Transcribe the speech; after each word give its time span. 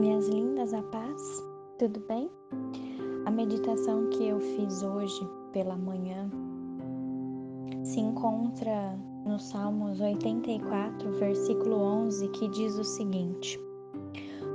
Minhas 0.00 0.28
lindas, 0.28 0.72
a 0.72 0.80
paz, 0.84 1.44
tudo 1.78 2.00
bem? 2.08 2.30
A 3.26 3.30
meditação 3.30 4.08
que 4.08 4.28
eu 4.28 4.40
fiz 4.40 4.82
hoje 4.82 5.28
pela 5.52 5.76
manhã 5.76 6.26
se 7.84 8.00
encontra 8.00 8.98
no 9.26 9.38
Salmos 9.38 10.00
84, 10.00 11.12
versículo 11.18 11.76
11, 11.76 12.28
que 12.28 12.48
diz 12.48 12.78
o 12.78 12.82
seguinte: 12.82 13.60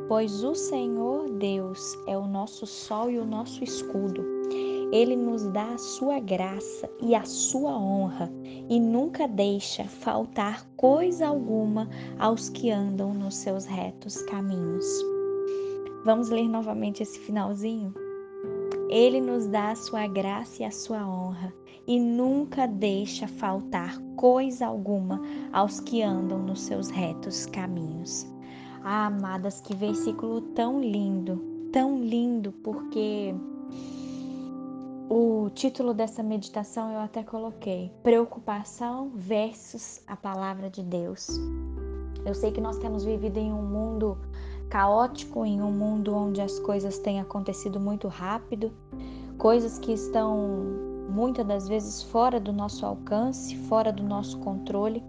Pois 0.07 0.43
o 0.43 0.55
Senhor 0.55 1.29
Deus 1.37 1.95
é 2.07 2.17
o 2.17 2.25
nosso 2.25 2.65
sol 2.65 3.11
e 3.11 3.19
o 3.19 3.25
nosso 3.25 3.63
escudo. 3.63 4.25
Ele 4.91 5.15
nos 5.15 5.47
dá 5.49 5.73
a 5.73 5.77
sua 5.77 6.19
graça 6.19 6.89
e 6.99 7.13
a 7.13 7.23
sua 7.23 7.77
honra 7.77 8.33
e 8.67 8.79
nunca 8.79 9.27
deixa 9.27 9.83
faltar 9.83 10.67
coisa 10.75 11.27
alguma 11.27 11.87
aos 12.17 12.49
que 12.49 12.71
andam 12.71 13.13
nos 13.13 13.35
seus 13.35 13.65
retos 13.65 14.23
caminhos. 14.23 15.14
Vamos 16.05 16.29
ler 16.29 16.47
novamente 16.47 17.01
esse 17.01 17.17
finalzinho? 17.17 17.91
Ele 18.91 19.19
nos 19.19 19.47
dá 19.47 19.71
a 19.71 19.75
sua 19.75 20.05
graça 20.05 20.61
e 20.61 20.65
a 20.65 20.69
sua 20.69 21.03
honra 21.03 21.51
e 21.87 21.99
nunca 21.99 22.67
deixa 22.67 23.27
faltar 23.27 23.97
coisa 24.15 24.67
alguma 24.67 25.19
aos 25.51 25.79
que 25.79 26.03
andam 26.03 26.37
nos 26.37 26.61
seus 26.61 26.91
retos 26.91 27.47
caminhos. 27.47 28.23
Ah, 28.83 29.07
amadas, 29.07 29.59
que 29.61 29.75
versículo 29.75 30.41
tão 30.41 30.79
lindo, 30.79 31.41
tão 31.73 31.99
lindo, 31.99 32.51
porque 32.51 33.33
o 35.09 35.49
título 35.55 35.91
dessa 35.91 36.21
meditação 36.21 36.91
eu 36.91 36.99
até 36.99 37.23
coloquei: 37.23 37.91
Preocupação 38.03 39.09
versus 39.15 40.03
a 40.05 40.15
palavra 40.15 40.69
de 40.69 40.83
Deus. 40.83 41.29
Eu 42.23 42.35
sei 42.35 42.51
que 42.51 42.61
nós 42.61 42.77
temos 42.77 43.03
vivido 43.03 43.37
em 43.37 43.51
um 43.51 43.63
mundo 43.63 44.19
caótico, 44.69 45.45
em 45.45 45.61
um 45.61 45.71
mundo 45.71 46.13
onde 46.13 46.41
as 46.41 46.59
coisas 46.59 46.99
têm 46.99 47.19
acontecido 47.19 47.79
muito 47.79 48.07
rápido, 48.07 48.71
coisas 49.37 49.77
que 49.79 49.93
estão 49.93 50.95
muitas 51.09 51.45
das 51.45 51.67
vezes 51.67 52.03
fora 52.03 52.39
do 52.39 52.51
nosso 52.51 52.85
alcance, 52.85 53.55
fora 53.55 53.91
do 53.91 54.03
nosso 54.03 54.39
controle. 54.39 55.03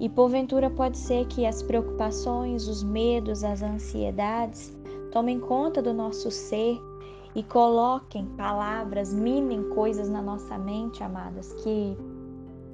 E 0.00 0.08
porventura 0.08 0.70
pode 0.70 0.96
ser 0.96 1.26
que 1.26 1.44
as 1.44 1.62
preocupações, 1.62 2.68
os 2.68 2.84
medos, 2.84 3.42
as 3.42 3.62
ansiedades 3.62 4.72
tomem 5.10 5.40
conta 5.40 5.82
do 5.82 5.92
nosso 5.92 6.30
ser 6.30 6.78
e 7.34 7.42
coloquem 7.42 8.26
palavras, 8.36 9.12
minem 9.12 9.70
coisas 9.70 10.08
na 10.08 10.22
nossa 10.22 10.56
mente, 10.56 11.02
amadas, 11.02 11.52
que 11.54 11.96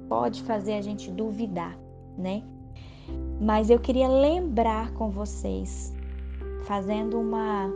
pode 0.07 0.43
fazer 0.43 0.73
a 0.73 0.81
gente 0.81 1.09
duvidar, 1.11 1.77
né? 2.17 2.43
Mas 3.39 3.69
eu 3.69 3.79
queria 3.79 4.07
lembrar 4.07 4.91
com 4.93 5.09
vocês, 5.09 5.93
fazendo 6.63 7.19
uma, 7.19 7.69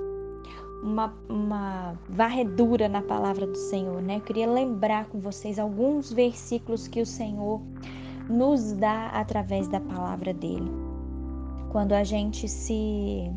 uma, 0.81 1.13
uma 1.27 1.99
varredura 2.09 2.87
na 2.87 3.01
palavra 3.01 3.45
do 3.45 3.57
Senhor, 3.57 4.01
né? 4.01 4.17
Eu 4.17 4.21
queria 4.21 4.49
lembrar 4.49 5.05
com 5.05 5.19
vocês 5.19 5.59
alguns 5.59 6.11
versículos 6.11 6.87
que 6.87 7.01
o 7.01 7.05
Senhor 7.05 7.61
nos 8.29 8.71
dá 8.73 9.07
através 9.07 9.67
da 9.67 9.79
palavra 9.79 10.33
dele. 10.33 10.71
Quando 11.71 11.93
a 11.93 12.03
gente 12.03 12.47
se 12.47 13.31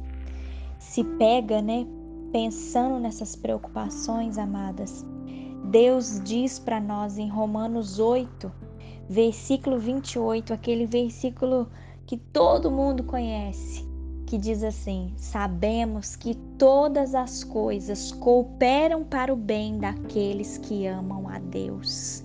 se 0.79 1.05
pega, 1.05 1.63
né, 1.63 1.87
pensando 2.33 2.99
nessas 2.99 3.37
preocupações, 3.37 4.37
amadas, 4.37 5.07
Deus 5.71 6.21
diz 6.25 6.59
para 6.59 6.81
nós 6.81 7.19
em 7.19 7.29
Romanos 7.29 7.99
8, 7.99 8.53
versículo 9.13 9.79
28, 9.79 10.55
aquele 10.55 10.87
versículo 10.87 11.69
que 12.07 12.17
todo 12.17 12.71
mundo 12.71 13.05
conhece, 13.05 13.87
que 14.27 14.39
diz 14.39 14.65
assim: 14.65 15.13
Sabemos 15.19 16.17
que 16.17 16.35
todas 16.57 17.15
as 17.15 17.45
coisas 17.45 18.11
cooperam 18.13 19.05
para 19.05 19.33
o 19.33 19.37
bem 19.37 19.79
daqueles 19.79 20.57
que 20.57 20.87
amam 20.87 21.29
a 21.29 21.39
Deus. 21.39 22.22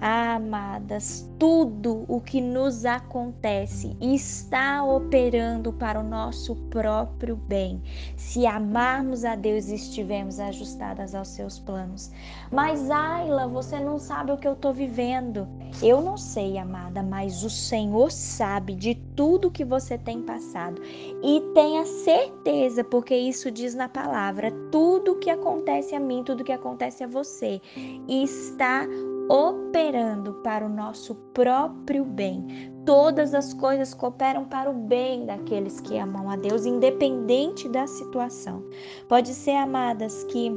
Amadas, 0.00 1.28
tudo 1.38 2.04
o 2.06 2.20
que 2.20 2.40
nos 2.40 2.84
acontece 2.84 3.96
está 4.00 4.84
operando 4.84 5.72
para 5.72 6.00
o 6.00 6.02
nosso 6.02 6.54
próprio 6.70 7.34
bem, 7.36 7.82
se 8.16 8.46
amarmos 8.46 9.24
a 9.24 9.34
Deus 9.34 9.68
e 9.68 9.74
estivermos 9.74 10.38
ajustadas 10.38 11.14
aos 11.14 11.28
seus 11.28 11.58
planos. 11.58 12.10
Mas, 12.52 12.90
Ayla, 12.90 13.48
você 13.48 13.80
não 13.80 13.98
sabe 13.98 14.32
o 14.32 14.36
que 14.36 14.46
eu 14.46 14.52
estou 14.52 14.72
vivendo. 14.72 15.48
Eu 15.82 16.00
não 16.00 16.16
sei, 16.16 16.58
amada, 16.58 17.02
mas 17.02 17.42
o 17.42 17.50
Senhor 17.50 18.10
sabe 18.10 18.74
de 18.74 18.94
tudo 19.14 19.50
que 19.50 19.64
você 19.64 19.96
tem 19.96 20.22
passado. 20.22 20.80
E 21.22 21.40
tenha 21.54 21.84
certeza, 21.86 22.84
porque 22.84 23.16
isso 23.16 23.50
diz 23.50 23.74
na 23.74 23.88
palavra: 23.88 24.50
tudo 24.70 25.16
que 25.16 25.30
acontece 25.30 25.94
a 25.94 26.00
mim, 26.00 26.22
tudo 26.22 26.44
que 26.44 26.52
acontece 26.52 27.02
a 27.02 27.06
você, 27.06 27.60
está 28.08 28.86
operando 29.28 30.34
para 30.44 30.64
o 30.64 30.68
nosso 30.68 31.14
próprio 31.34 32.04
bem. 32.04 32.72
Todas 32.84 33.34
as 33.34 33.52
coisas 33.52 33.92
cooperam 33.92 34.44
para 34.44 34.70
o 34.70 34.74
bem 34.74 35.26
daqueles 35.26 35.80
que 35.80 35.98
amam 35.98 36.30
a 36.30 36.36
Deus, 36.36 36.64
independente 36.64 37.68
da 37.68 37.86
situação. 37.86 38.62
Pode 39.08 39.34
ser, 39.34 39.56
amadas, 39.56 40.22
que 40.24 40.52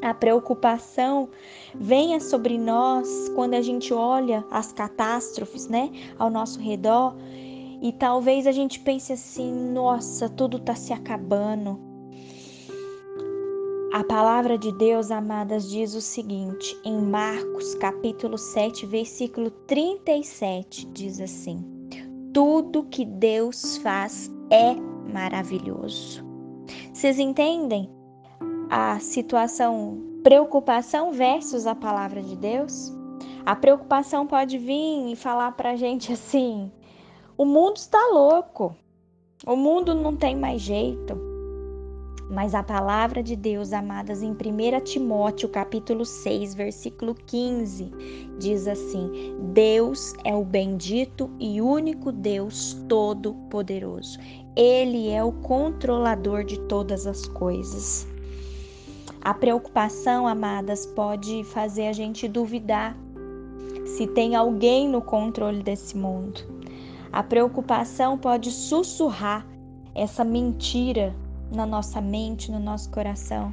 a 0.00 0.14
preocupação 0.14 1.28
venha 1.74 2.18
sobre 2.20 2.56
nós 2.56 3.30
quando 3.34 3.54
a 3.54 3.60
gente 3.60 3.92
olha 3.92 4.44
as 4.50 4.72
catástrofes, 4.72 5.68
né, 5.68 5.90
ao 6.18 6.30
nosso 6.30 6.58
redor, 6.58 7.14
e 7.82 7.92
talvez 7.92 8.46
a 8.46 8.52
gente 8.52 8.80
pense 8.80 9.12
assim: 9.12 9.52
nossa, 9.72 10.28
tudo 10.28 10.56
está 10.56 10.74
se 10.74 10.92
acabando 10.94 11.89
a 13.92 14.04
palavra 14.04 14.56
de 14.56 14.70
Deus, 14.70 15.10
amadas, 15.10 15.68
diz 15.68 15.94
o 15.94 16.00
seguinte, 16.00 16.80
em 16.84 17.00
Marcos, 17.00 17.74
capítulo 17.74 18.38
7, 18.38 18.86
versículo 18.86 19.50
37, 19.50 20.86
diz 20.86 21.20
assim: 21.20 21.64
Tudo 22.32 22.84
que 22.84 23.04
Deus 23.04 23.78
faz 23.78 24.30
é 24.48 24.74
maravilhoso. 25.12 26.24
Vocês 26.92 27.18
entendem 27.18 27.90
a 28.70 29.00
situação 29.00 30.00
preocupação 30.22 31.12
versus 31.12 31.66
a 31.66 31.74
palavra 31.74 32.22
de 32.22 32.36
Deus? 32.36 32.92
A 33.44 33.56
preocupação 33.56 34.24
pode 34.24 34.56
vir 34.56 35.10
e 35.10 35.16
falar 35.16 35.50
pra 35.52 35.74
gente 35.74 36.12
assim: 36.12 36.70
o 37.36 37.44
mundo 37.44 37.78
está 37.78 37.98
louco, 38.12 38.72
o 39.44 39.56
mundo 39.56 39.96
não 39.96 40.14
tem 40.14 40.36
mais 40.36 40.60
jeito. 40.62 41.29
Mas 42.30 42.54
a 42.54 42.62
palavra 42.62 43.24
de 43.24 43.34
Deus, 43.34 43.72
amadas, 43.72 44.22
em 44.22 44.30
1 44.30 44.84
Timóteo, 44.84 45.48
capítulo 45.48 46.04
6, 46.04 46.54
versículo 46.54 47.12
15, 47.12 47.90
diz 48.38 48.68
assim: 48.68 49.36
Deus 49.52 50.14
é 50.24 50.32
o 50.32 50.44
bendito 50.44 51.28
e 51.40 51.60
único 51.60 52.12
Deus 52.12 52.74
todo-poderoso. 52.88 54.16
Ele 54.54 55.08
é 55.08 55.24
o 55.24 55.32
controlador 55.32 56.44
de 56.44 56.60
todas 56.60 57.04
as 57.04 57.26
coisas. 57.26 58.06
A 59.22 59.34
preocupação, 59.34 60.28
amadas, 60.28 60.86
pode 60.86 61.42
fazer 61.42 61.88
a 61.88 61.92
gente 61.92 62.28
duvidar 62.28 62.96
se 63.84 64.06
tem 64.06 64.36
alguém 64.36 64.88
no 64.88 65.02
controle 65.02 65.64
desse 65.64 65.96
mundo. 65.96 66.42
A 67.12 67.24
preocupação 67.24 68.16
pode 68.16 68.52
sussurrar 68.52 69.44
essa 69.96 70.24
mentira 70.24 71.12
na 71.50 71.66
nossa 71.66 72.00
mente, 72.00 72.50
no 72.50 72.60
nosso 72.60 72.90
coração. 72.90 73.52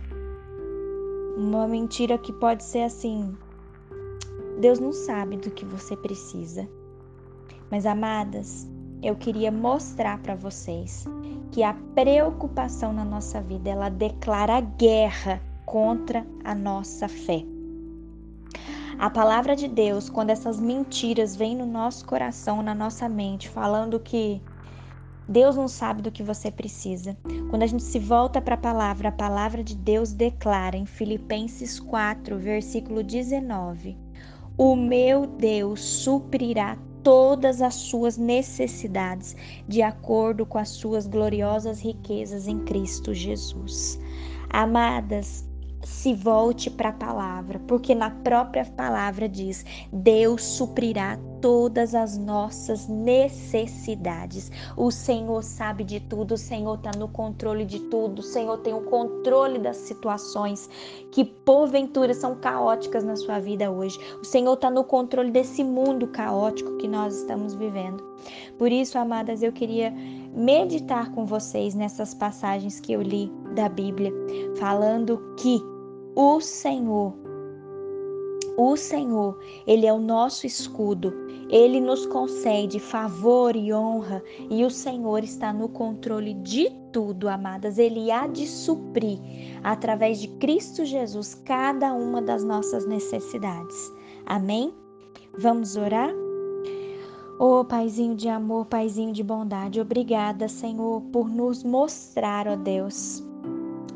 Uma 1.37 1.67
mentira 1.67 2.17
que 2.17 2.31
pode 2.33 2.63
ser 2.63 2.83
assim: 2.83 3.35
Deus 4.59 4.79
não 4.79 4.93
sabe 4.93 5.37
do 5.37 5.51
que 5.51 5.65
você 5.65 5.95
precisa. 5.95 6.67
Mas, 7.69 7.85
amadas, 7.85 8.67
eu 9.01 9.15
queria 9.15 9.51
mostrar 9.51 10.19
para 10.19 10.35
vocês 10.35 11.05
que 11.51 11.63
a 11.63 11.73
preocupação 11.93 12.93
na 12.93 13.05
nossa 13.05 13.41
vida, 13.41 13.69
ela 13.69 13.89
declara 13.89 14.59
guerra 14.61 15.41
contra 15.65 16.25
a 16.43 16.55
nossa 16.55 17.07
fé. 17.07 17.43
A 18.99 19.09
palavra 19.11 19.55
de 19.55 19.67
Deus, 19.67 20.09
quando 20.09 20.31
essas 20.31 20.59
mentiras 20.59 21.35
vêm 21.35 21.55
no 21.55 21.67
nosso 21.67 22.05
coração, 22.05 22.63
na 22.63 22.73
nossa 22.73 23.07
mente, 23.07 23.47
falando 23.47 23.99
que 23.99 24.41
Deus 25.27 25.55
não 25.55 25.67
sabe 25.67 26.01
do 26.01 26.11
que 26.11 26.23
você 26.23 26.49
precisa. 26.49 27.17
Quando 27.49 27.63
a 27.63 27.67
gente 27.67 27.83
se 27.83 27.99
volta 27.99 28.41
para 28.41 28.55
a 28.55 28.57
palavra, 28.57 29.09
a 29.09 29.11
palavra 29.11 29.63
de 29.63 29.75
Deus 29.75 30.13
declara 30.13 30.77
em 30.77 30.85
Filipenses 30.85 31.79
4, 31.79 32.37
versículo 32.37 33.03
19: 33.03 33.97
O 34.57 34.75
meu 34.75 35.25
Deus 35.25 35.81
suprirá 35.81 36.77
todas 37.03 37.61
as 37.61 37.75
suas 37.75 38.17
necessidades 38.17 39.35
de 39.65 39.81
acordo 39.81 40.45
com 40.45 40.57
as 40.57 40.69
suas 40.69 41.07
gloriosas 41.07 41.79
riquezas 41.79 42.47
em 42.47 42.59
Cristo 42.59 43.13
Jesus. 43.13 43.97
Amadas, 44.49 45.46
se 45.87 46.13
volte 46.13 46.69
para 46.69 46.89
a 46.89 46.93
palavra, 46.93 47.59
porque 47.67 47.95
na 47.95 48.09
própria 48.09 48.65
palavra 48.65 49.27
diz: 49.27 49.65
Deus 49.91 50.43
suprirá 50.43 51.17
todas 51.41 51.95
as 51.95 52.17
nossas 52.17 52.87
necessidades. 52.87 54.51
O 54.75 54.91
Senhor 54.91 55.41
sabe 55.43 55.83
de 55.83 55.99
tudo, 56.01 56.33
o 56.33 56.37
Senhor 56.37 56.75
está 56.75 56.91
no 56.97 57.07
controle 57.07 57.65
de 57.65 57.79
tudo, 57.79 58.19
o 58.19 58.23
Senhor 58.23 58.57
tem 58.57 58.73
o 58.73 58.81
controle 58.81 59.59
das 59.59 59.77
situações 59.77 60.69
que 61.11 61.23
porventura 61.23 62.13
são 62.13 62.35
caóticas 62.35 63.03
na 63.03 63.15
sua 63.15 63.39
vida 63.39 63.71
hoje. 63.71 63.97
O 64.21 64.25
Senhor 64.25 64.53
está 64.53 64.69
no 64.69 64.83
controle 64.83 65.31
desse 65.31 65.63
mundo 65.63 66.07
caótico 66.07 66.77
que 66.77 66.87
nós 66.87 67.17
estamos 67.17 67.55
vivendo. 67.55 68.03
Por 68.57 68.71
isso, 68.71 68.97
amadas, 68.97 69.41
eu 69.41 69.53
queria 69.53 69.91
meditar 70.33 71.11
com 71.11 71.25
vocês 71.25 71.73
nessas 71.73 72.13
passagens 72.13 72.79
que 72.79 72.91
eu 72.91 73.01
li 73.01 73.31
da 73.55 73.69
Bíblia, 73.69 74.11
falando 74.59 75.33
que 75.37 75.76
o 76.17 76.41
Senhor, 76.41 77.13
o 78.57 78.75
Senhor, 78.75 79.37
Ele 79.67 79.85
é 79.85 79.93
o 79.93 79.99
nosso 79.99 80.47
escudo, 80.47 81.13
Ele 81.47 81.79
nos 81.79 82.07
concede 82.07 82.79
favor 82.79 83.55
e 83.55 83.71
honra, 83.71 84.23
e 84.49 84.65
o 84.65 84.71
Senhor 84.71 85.23
está 85.23 85.53
no 85.53 85.69
controle 85.69 86.33
de 86.33 86.71
tudo, 86.91 87.29
amadas. 87.29 87.77
Ele 87.77 88.09
há 88.09 88.25
de 88.25 88.47
suprir, 88.47 89.19
através 89.63 90.19
de 90.19 90.27
Cristo 90.39 90.83
Jesus, 90.83 91.35
cada 91.35 91.93
uma 91.93 92.19
das 92.19 92.43
nossas 92.43 92.87
necessidades. 92.87 93.93
Amém? 94.25 94.73
Vamos 95.37 95.77
orar? 95.77 96.09
Oh, 97.39 97.63
Paizinho 97.63 98.15
de 98.15 98.27
amor, 98.27 98.65
Paizinho 98.65 99.13
de 99.13 99.21
bondade, 99.21 99.79
obrigada, 99.79 100.47
Senhor, 100.47 100.99
por 101.13 101.29
nos 101.29 101.63
mostrar, 101.63 102.47
ó 102.47 102.55
Deus, 102.55 103.23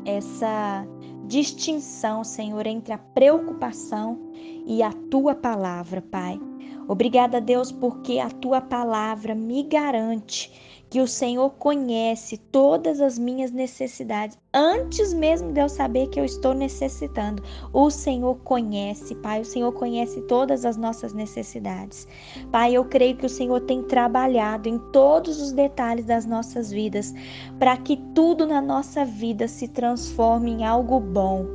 essa 0.04 0.86
distinção, 1.32 2.22
Senhor, 2.22 2.66
entre 2.66 2.92
a 2.92 2.98
preocupação 2.98 4.18
e 4.66 4.82
a 4.82 4.92
tua 4.92 5.34
palavra, 5.34 6.02
Pai. 6.02 6.38
Obrigada, 6.86 7.40
Deus, 7.40 7.72
porque 7.72 8.18
a 8.18 8.28
tua 8.28 8.60
palavra 8.60 9.34
me 9.34 9.62
garante 9.62 10.81
que 10.92 11.00
o 11.00 11.08
Senhor 11.08 11.48
conhece 11.52 12.36
todas 12.36 13.00
as 13.00 13.18
minhas 13.18 13.50
necessidades 13.50 14.36
antes 14.52 15.14
mesmo 15.14 15.50
de 15.50 15.58
eu 15.58 15.66
saber 15.66 16.08
que 16.08 16.20
eu 16.20 16.24
estou 16.26 16.52
necessitando. 16.52 17.42
O 17.72 17.88
Senhor 17.88 18.34
conhece, 18.44 19.14
Pai, 19.14 19.40
o 19.40 19.44
Senhor 19.46 19.72
conhece 19.72 20.20
todas 20.28 20.66
as 20.66 20.76
nossas 20.76 21.14
necessidades. 21.14 22.06
Pai, 22.50 22.74
eu 22.74 22.84
creio 22.84 23.16
que 23.16 23.24
o 23.24 23.30
Senhor 23.30 23.62
tem 23.62 23.82
trabalhado 23.84 24.68
em 24.68 24.78
todos 24.92 25.40
os 25.40 25.52
detalhes 25.52 26.04
das 26.04 26.26
nossas 26.26 26.70
vidas 26.70 27.14
para 27.58 27.74
que 27.78 27.96
tudo 28.14 28.46
na 28.46 28.60
nossa 28.60 29.02
vida 29.02 29.48
se 29.48 29.68
transforme 29.68 30.50
em 30.50 30.66
algo 30.66 31.00
bom. 31.00 31.46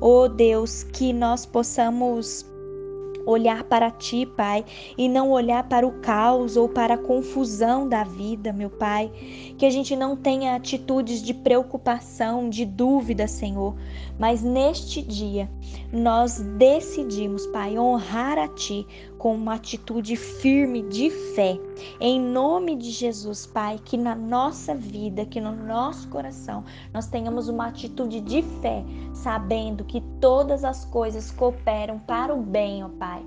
Oh 0.00 0.26
Deus, 0.26 0.82
que 0.82 1.12
nós 1.12 1.46
possamos 1.46 2.44
olhar 3.26 3.64
para 3.64 3.90
ti, 3.90 4.26
Pai, 4.26 4.64
e 4.96 5.08
não 5.08 5.30
olhar 5.30 5.68
para 5.68 5.86
o 5.86 6.00
caos 6.00 6.56
ou 6.56 6.68
para 6.68 6.94
a 6.94 6.98
confusão 6.98 7.88
da 7.88 8.04
vida, 8.04 8.52
meu 8.52 8.70
Pai. 8.70 9.10
Que 9.56 9.66
a 9.66 9.70
gente 9.70 9.96
não 9.96 10.16
tenha 10.16 10.56
atitudes 10.56 11.22
de 11.22 11.32
preocupação, 11.32 12.48
de 12.48 12.64
dúvida, 12.64 13.26
Senhor, 13.26 13.74
mas 14.18 14.42
neste 14.42 15.02
dia 15.02 15.50
nós 15.92 16.40
decidimos, 16.40 17.46
Pai, 17.46 17.78
honrar 17.78 18.38
a 18.38 18.48
Ti 18.48 18.86
com 19.24 19.34
uma 19.36 19.54
atitude 19.54 20.16
firme 20.16 20.82
de 20.82 21.08
fé. 21.08 21.58
Em 21.98 22.20
nome 22.20 22.76
de 22.76 22.90
Jesus, 22.90 23.46
Pai, 23.46 23.80
que 23.82 23.96
na 23.96 24.14
nossa 24.14 24.74
vida, 24.74 25.24
que 25.24 25.40
no 25.40 25.50
nosso 25.50 26.06
coração, 26.10 26.62
nós 26.92 27.06
tenhamos 27.06 27.48
uma 27.48 27.68
atitude 27.68 28.20
de 28.20 28.42
fé, 28.60 28.84
sabendo 29.14 29.82
que 29.82 30.02
todas 30.20 30.62
as 30.62 30.84
coisas 30.84 31.30
cooperam 31.30 31.98
para 32.00 32.34
o 32.34 32.42
bem, 32.42 32.84
ó 32.84 32.90
Pai 32.90 33.24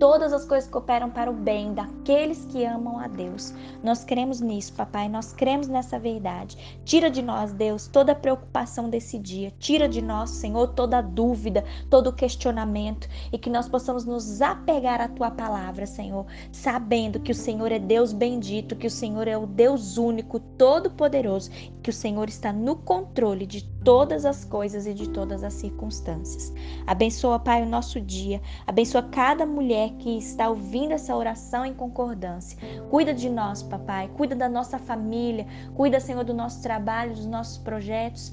todas 0.00 0.32
as 0.32 0.46
coisas 0.46 0.68
cooperam 0.68 1.10
para 1.10 1.30
o 1.30 1.34
bem 1.34 1.74
daqueles 1.74 2.46
que 2.46 2.64
amam 2.64 2.98
a 2.98 3.06
Deus. 3.06 3.52
Nós 3.84 4.02
cremos 4.02 4.40
nisso, 4.40 4.72
papai, 4.72 5.10
nós 5.10 5.34
cremos 5.34 5.68
nessa 5.68 5.98
verdade. 5.98 6.56
Tira 6.86 7.10
de 7.10 7.20
nós, 7.20 7.52
Deus, 7.52 7.86
toda 7.86 8.12
a 8.12 8.14
preocupação 8.14 8.88
desse 8.88 9.18
dia. 9.18 9.52
Tira 9.58 9.86
de 9.86 10.00
nós, 10.00 10.30
Senhor, 10.30 10.68
toda 10.68 11.02
dúvida, 11.02 11.62
todo 11.90 12.14
questionamento 12.14 13.06
e 13.30 13.36
que 13.36 13.50
nós 13.50 13.68
possamos 13.68 14.06
nos 14.06 14.40
apegar 14.40 15.02
à 15.02 15.08
tua 15.08 15.30
palavra, 15.30 15.84
Senhor, 15.84 16.24
sabendo 16.50 17.20
que 17.20 17.32
o 17.32 17.34
Senhor 17.34 17.70
é 17.70 17.78
Deus 17.78 18.14
bendito, 18.14 18.76
que 18.76 18.86
o 18.86 18.90
Senhor 18.90 19.28
é 19.28 19.36
o 19.36 19.46
Deus 19.46 19.98
único, 19.98 20.40
todo-poderoso, 20.40 21.50
que 21.82 21.90
o 21.90 21.92
Senhor 21.92 22.26
está 22.26 22.54
no 22.54 22.74
controle 22.74 23.44
de 23.44 23.62
todas 23.84 24.24
as 24.24 24.44
coisas 24.44 24.86
e 24.86 24.94
de 24.94 25.08
todas 25.08 25.42
as 25.42 25.54
circunstâncias. 25.54 26.52
Abençoa, 26.86 27.38
Pai, 27.38 27.62
o 27.62 27.68
nosso 27.68 28.00
dia. 28.00 28.40
Abençoa 28.66 29.02
cada 29.02 29.46
mulher 29.46 29.90
que 29.98 30.18
está 30.18 30.48
ouvindo 30.48 30.92
essa 30.92 31.14
oração 31.14 31.64
em 31.64 31.74
concordância. 31.74 32.58
Cuida 32.90 33.14
de 33.14 33.28
nós, 33.28 33.62
papai. 33.62 34.08
Cuida 34.16 34.34
da 34.34 34.48
nossa 34.48 34.78
família. 34.78 35.46
Cuida, 35.74 36.00
Senhor, 36.00 36.24
do 36.24 36.34
nosso 36.34 36.62
trabalho, 36.62 37.14
dos 37.14 37.26
nossos 37.26 37.58
projetos. 37.58 38.32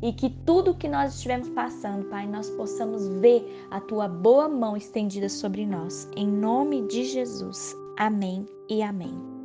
E 0.00 0.12
que 0.12 0.30
tudo 0.30 0.74
que 0.74 0.86
nós 0.86 1.14
estivermos 1.14 1.48
passando, 1.48 2.04
Pai, 2.04 2.26
nós 2.26 2.48
possamos 2.50 3.08
ver 3.20 3.66
a 3.70 3.80
tua 3.80 4.06
boa 4.06 4.48
mão 4.48 4.76
estendida 4.76 5.28
sobre 5.28 5.66
nós. 5.66 6.08
Em 6.16 6.26
nome 6.26 6.86
de 6.86 7.04
Jesus. 7.04 7.74
Amém 7.96 8.46
e 8.68 8.80
amém. 8.80 9.37